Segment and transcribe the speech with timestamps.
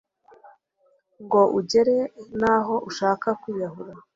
[1.23, 1.97] Ngo ugere
[2.39, 3.93] naho ushaka kwiyahura